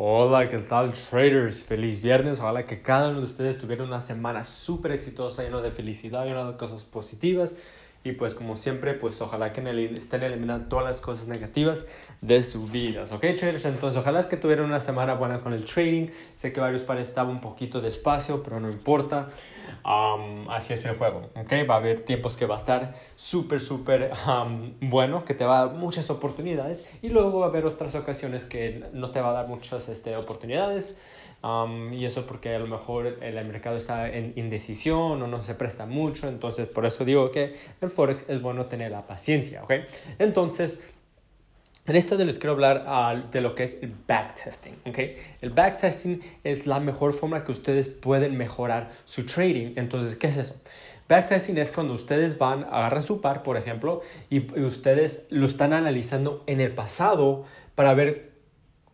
[0.00, 1.60] Hola, ¿qué tal traders?
[1.60, 2.38] Feliz viernes.
[2.38, 6.52] Ojalá que cada uno de ustedes tuviera una semana súper exitosa, llena de felicidad, llena
[6.52, 7.56] de cosas positivas.
[8.08, 9.60] Y pues como siempre, pues ojalá que
[9.94, 11.84] estén eliminando todas las cosas negativas
[12.22, 13.12] de sus vidas.
[13.12, 13.66] ¿Ok, traders?
[13.66, 16.08] Entonces ojalá que tuvieran una semana buena con el trading.
[16.34, 19.28] Sé que varios pares estaban un poquito despacio, pero no importa.
[20.48, 21.28] así es el juego.
[21.34, 21.52] ¿Ok?
[21.68, 24.10] Va a haber tiempos que va a estar súper, súper
[24.80, 26.84] bueno, que te va a dar muchas oportunidades.
[27.02, 30.16] Y luego va a haber otras ocasiones que no te va a dar muchas este,
[30.16, 30.96] oportunidades
[31.92, 35.86] y eso porque a lo mejor el, mercado está en indecisión o no se presta
[35.86, 36.28] mucho.
[36.28, 39.62] Entonces, por eso digo que en Forex es bueno tener la paciencia.
[39.62, 39.72] ¿ok?
[40.18, 40.80] Entonces,
[41.86, 44.76] en esto les quiero hablar ah, de lo que es el backtesting.
[44.86, 45.16] ¿okay?
[45.40, 49.74] El backtesting es la mejor forma que ustedes pueden mejorar su trading.
[49.76, 50.60] Entonces, ¿qué es eso?
[51.08, 55.72] Backtesting es cuando ustedes van, agarran su par, por ejemplo, y, y ustedes lo están
[55.72, 58.27] analizando en el pasado para ver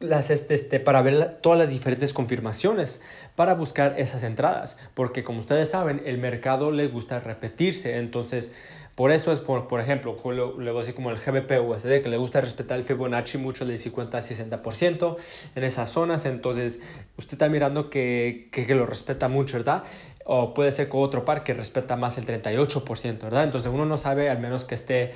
[0.00, 3.02] las, este, este, para ver todas las diferentes confirmaciones,
[3.36, 8.52] para buscar esas entradas, porque como ustedes saben, el mercado le gusta repetirse, entonces
[8.94, 10.16] por eso es, por, por ejemplo,
[10.58, 13.78] le a decir como el GBP USD, que le gusta respetar el Fibonacci mucho de
[13.78, 15.16] 50 a 60%
[15.54, 16.80] en esas zonas, entonces
[17.16, 19.84] usted está mirando que, que, lo respeta mucho, ¿verdad?
[20.24, 23.44] O puede ser con otro par que respeta más el 38%, ¿verdad?
[23.44, 25.14] Entonces uno no sabe, al menos que esté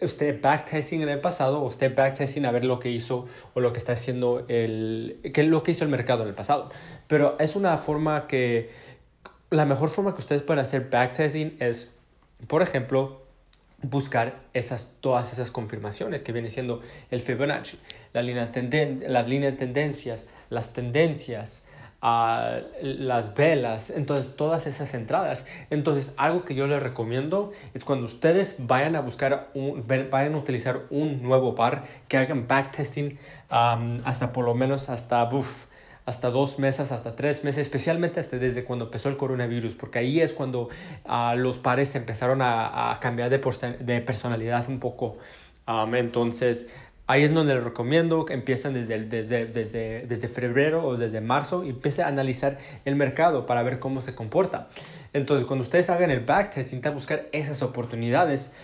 [0.00, 3.78] usted backtesting en el pasado, usted backtesting a ver lo que hizo o lo que
[3.78, 6.70] está haciendo el, que lo que hizo el mercado en el pasado.
[7.06, 8.70] Pero es una forma que,
[9.50, 11.94] la mejor forma que ustedes pueden hacer backtesting es,
[12.48, 13.22] por ejemplo,
[13.82, 17.78] buscar esas, todas esas confirmaciones que viene siendo el Fibonacci,
[18.12, 18.50] la línea
[19.06, 21.64] las líneas de tendencias, las tendencias,
[22.04, 25.46] las velas, entonces todas esas entradas.
[25.70, 30.38] Entonces algo que yo les recomiendo es cuando ustedes vayan a buscar, un, vayan a
[30.38, 35.30] utilizar un nuevo par, que hagan backtesting hasta por lo menos hasta,
[36.04, 40.20] hasta dos meses, hasta tres meses, especialmente hasta desde cuando empezó el coronavirus, porque ahí
[40.20, 40.68] es cuando
[41.06, 43.38] ah, los pares empezaron a, cambiar de,
[43.80, 45.16] de, personalidad un poco.
[45.94, 46.66] entonces,
[47.06, 51.62] Ahí es donde les recomiendo que empiecen desde, desde, desde, desde febrero o desde marzo
[51.62, 52.56] y empiecen a analizar
[52.86, 54.68] el mercado para ver cómo se comporta.
[55.12, 58.54] Entonces, cuando ustedes hagan el backtest, intentan buscar esas oportunidades.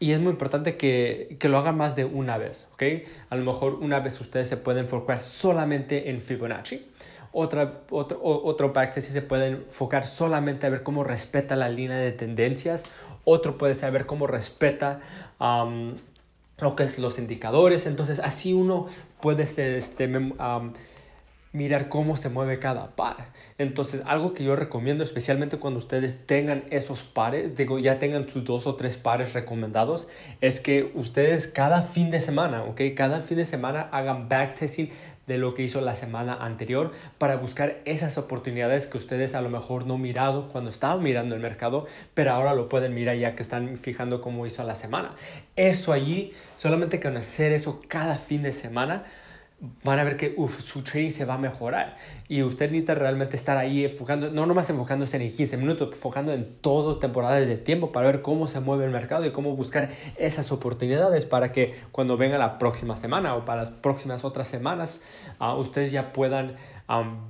[0.00, 2.82] y es muy importante que, que, lo hagan más de una vez, ¿ok?
[3.28, 6.86] A lo mejor una vez ustedes se pueden enfocar solamente en Fibonacci.
[7.32, 12.10] Otra, otro, otro backtest se pueden enfocar solamente a ver cómo respeta la línea de
[12.10, 12.82] tendencias.
[13.24, 15.00] Otro puede saber cómo respeta
[16.60, 17.86] lo que es los indicadores.
[17.86, 18.88] Entonces así uno
[19.20, 20.08] puede este, este
[21.52, 23.32] mirar cómo se mueve cada par.
[23.58, 28.44] Entonces algo que yo recomiendo especialmente cuando ustedes tengan esos pares, digo ya tengan sus
[28.44, 30.08] dos o tres pares recomendados,
[30.40, 34.90] es que ustedes cada fin de semana, ok, cada fin de semana hagan backtesting
[35.30, 39.48] de lo que hizo la semana anterior para buscar esas oportunidades que ustedes a lo
[39.48, 43.42] mejor no mirado cuando estaban mirando el mercado, pero ahora lo pueden mirar ya que
[43.42, 45.14] están fijando cómo hizo la semana.
[45.54, 49.04] Eso allí, solamente con hacer eso cada fin de semana,
[49.84, 51.96] van a ver que su trading se va a mejorar.
[52.28, 56.56] Y usted necesita realmente estar ahí enfocando, no nomás enfocándose en 15 minutos, enfocando en
[56.60, 60.50] todo temporadas de tiempo para ver cómo se mueve el mercado y cómo buscar esas
[60.52, 65.02] oportunidades para que cuando venga la próxima semana o para las próximas otras semanas,
[65.40, 66.56] uh, ustedes ya puedan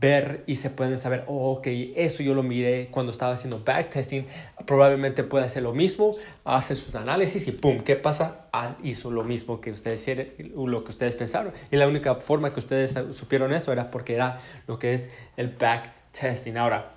[0.00, 4.26] ver y se pueden saber, oh, ok, eso yo lo miré cuando estaba haciendo backtesting,
[4.66, 8.48] probablemente puede hacer lo mismo, hace sus análisis y pum, ¿qué pasa?
[8.52, 10.06] Ah, hizo lo mismo que ustedes,
[10.54, 11.52] lo que ustedes pensaron.
[11.70, 15.08] Y la única forma que ustedes supieron eso era porque era lo que es
[15.38, 16.58] el backtesting.
[16.58, 16.92] Ahora,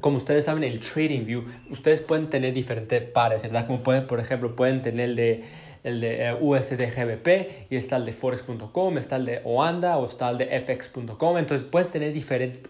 [0.00, 3.66] como ustedes saben, el Trading View, ustedes pueden tener diferentes pares, ¿verdad?
[3.66, 5.44] Como pueden, por ejemplo, pueden tener el de
[5.84, 10.30] el de eh, USDGBP y está el de Forex.com, está el de Oanda o está
[10.30, 11.38] el de FX.com.
[11.38, 12.12] Entonces puedes tener,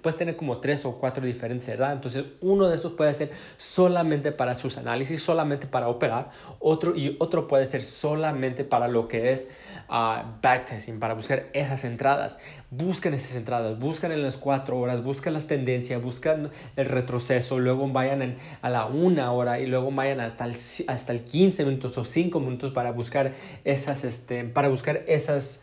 [0.03, 1.93] puedes tener como tres o cuatro diferentes, ¿verdad?
[1.93, 6.31] Entonces uno de esos puede ser solamente para sus análisis, solamente para operar.
[6.59, 9.49] Otro y otro puede ser solamente para lo que es
[9.89, 12.39] uh, backtesting, para buscar esas entradas.
[12.77, 17.89] Busquen esas entradas, buscan en las cuatro horas, buscan las tendencias, buscan el retroceso, luego
[17.89, 20.57] vayan a la una hora y luego vayan hasta el,
[20.89, 23.35] hasta el 15 minutos o 5 minutos para buscar buscar
[23.65, 25.63] esas, este, para buscar esas,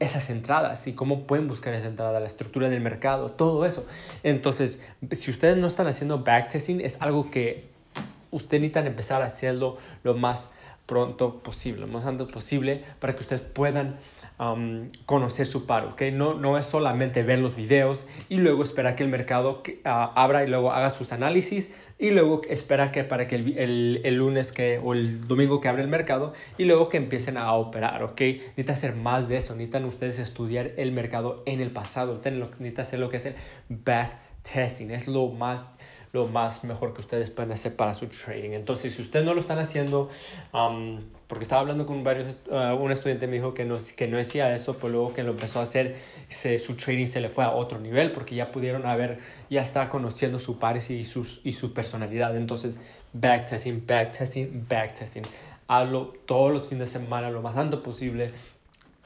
[0.00, 3.86] esas entradas y cómo pueden buscar esa entrada, la estructura del mercado, todo eso.
[4.22, 4.82] Entonces,
[5.12, 7.68] si ustedes no están haciendo backtesting, es algo que
[8.30, 10.50] ustedes necesitan empezar a hacerlo lo más
[10.86, 13.96] pronto posible, lo más antes posible para que ustedes puedan
[15.06, 16.02] conocer su paro, ¿ok?
[16.12, 20.44] No, no es solamente ver los videos y luego esperar que el mercado ah, abra
[20.44, 24.52] y luego haga sus análisis, y luego espera que para que el, el, el, lunes
[24.52, 28.20] que, o el domingo que abre el mercado y luego que empiecen a operar, ¿ok?
[28.20, 33.00] Necesita hacer más de eso, necesitan ustedes estudiar el mercado en el pasado, necesitan hacer
[33.00, 33.34] lo que es el
[33.68, 35.72] back testing, es lo más
[36.12, 38.50] lo más mejor que ustedes pueden hacer para su trading.
[38.50, 40.08] Entonces, si ustedes no lo están haciendo,
[40.52, 44.16] um, porque estaba hablando con varios, uh, un estudiante me dijo que no, que no
[44.16, 45.96] decía eso, pero luego que lo empezó a hacer,
[46.28, 49.20] su trading se le fue a otro nivel porque ya pudieron haber,
[49.50, 52.36] ya está conociendo su pares y, sus, y su personalidad.
[52.36, 52.80] Entonces,
[53.12, 55.24] backtesting, backtesting, backtesting.
[55.66, 58.32] Hazlo todos los fines de semana lo más alto posible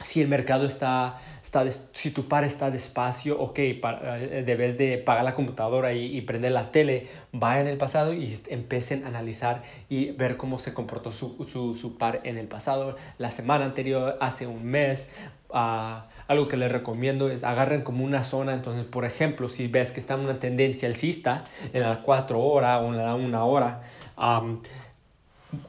[0.02, 5.24] si el mercado está, está si tu par está despacio, ok, eh, debes de pagar
[5.24, 10.36] la computadora y, prender la tele, vayan el pasado y empiecen a analizar y ver
[10.36, 14.64] cómo se comportó su, su, su par en el pasado, la semana anterior, hace un
[14.64, 15.10] mes.
[15.50, 19.92] Uh, algo que les recomiendo es agarren como una zona, entonces por ejemplo, si ves
[19.92, 21.44] que está en una tendencia alcista
[21.74, 23.82] en las 4 horas o en la 1 hora,
[24.16, 24.60] um,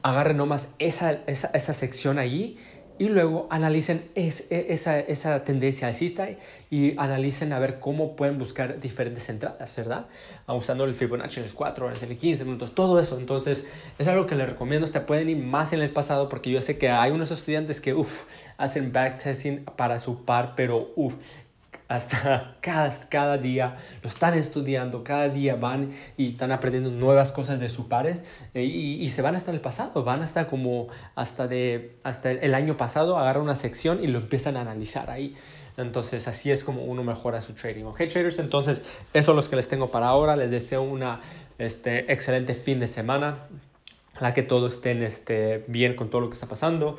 [0.02, 2.58] agarren nomás esa, esa, esa sección allí
[2.98, 6.28] y luego analicen e, esa, esa, tendencia alcista
[6.70, 10.06] y analicen a ver cómo pueden buscar diferentes entradas, ¿verdad?
[10.46, 13.18] Ah, usando el Fibonacci en los 4 horas, en los 15 minutos, todo eso.
[13.18, 13.68] Entonces,
[13.98, 14.86] es algo que les recomiendo.
[14.86, 17.94] Te pueden ir más en el pasado porque yo sé que hay unos estudiantes que,
[17.94, 18.24] uff,
[18.58, 21.14] hacen backtesting para su par, pero uff,
[21.88, 27.60] hasta cada, cada día lo están estudiando, cada día van y están aprendiendo nuevas cosas
[27.60, 28.22] de sus pares
[28.54, 32.54] eh, y, y, se van hasta el pasado, van hasta como hasta, de, hasta el
[32.54, 35.36] año pasado, agarran una sección y lo empiezan a analizar ahí.
[35.76, 37.84] Entonces así es como uno mejora su trading.
[37.84, 38.82] Ok traders, entonces
[39.12, 40.36] eso es lo que les tengo para ahora.
[40.36, 41.20] Les deseo una
[41.58, 43.48] este, excelente fin de semana.
[44.20, 46.96] la que todos estén este, bien con todo lo que está pasando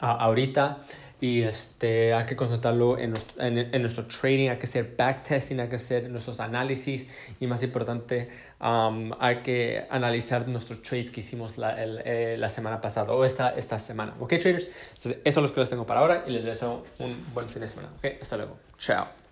[0.00, 0.84] ahorita
[1.20, 5.68] y este, hay que consultarlo en nuestro, en, nuestro trading, hay que hacer backtesting, hay
[5.68, 7.06] que hacer nuestros análisis
[7.40, 8.28] y más importante,
[8.60, 13.50] um, hay que analizar nuestros trades que hicimos la, eh, la semana pasada o esta,
[13.50, 14.14] esta semana.
[14.20, 14.68] ¿Ok, traders?
[14.96, 17.60] Entonces, eso es lo que les tengo para ahora y les deseo un buen fin
[17.60, 17.88] de semana.
[17.98, 18.58] Ok, hasta luego.
[18.78, 19.25] Chao.